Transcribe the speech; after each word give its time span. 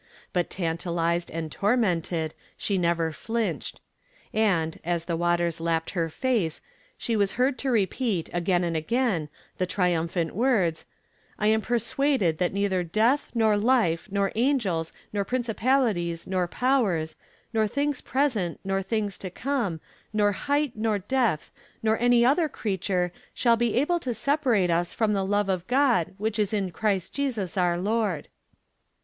But 0.33 0.49
tantalized 0.49 1.29
and 1.29 1.51
tormented, 1.51 2.33
she 2.57 2.79
never 2.79 3.11
flinched; 3.11 3.79
and, 4.33 4.79
as 4.83 5.05
the 5.05 5.15
waves 5.15 5.61
lapped 5.61 5.91
her 5.91 6.09
face 6.09 6.59
she 6.97 7.15
was 7.15 7.33
heard 7.33 7.55
to 7.59 7.69
repeat, 7.69 8.27
again 8.33 8.63
and 8.63 8.75
again, 8.75 9.29
the 9.59 9.67
triumphant 9.67 10.33
words: 10.35 10.87
'_I 11.39 11.49
am 11.53 11.61
persuaded 11.61 12.39
that 12.39 12.51
neither 12.51 12.81
death, 12.81 13.29
nor 13.35 13.55
life, 13.55 14.07
nor 14.09 14.31
angels, 14.33 14.91
nor 15.13 15.23
principalities, 15.23 16.25
nor 16.25 16.47
powers, 16.47 17.15
nor 17.53 17.67
things 17.67 18.01
present, 18.01 18.59
nor 18.63 18.81
things 18.81 19.19
to 19.19 19.29
come, 19.29 19.81
nor 20.11 20.31
height, 20.31 20.71
nor 20.73 20.97
depth, 20.97 21.51
nor 21.83 21.95
any 22.01 22.25
other 22.25 22.49
creature, 22.49 23.11
shall 23.35 23.55
be 23.55 23.75
able 23.75 23.99
to 23.99 24.15
separate 24.15 24.71
us 24.71 24.93
from 24.93 25.13
the 25.13 25.23
love 25.23 25.47
of 25.47 25.67
God 25.67 26.15
which 26.17 26.39
is 26.39 26.53
in 26.55 26.71
Christ 26.71 27.13
Jesus 27.13 27.55
our 27.55 27.77
Lord. 27.77 28.29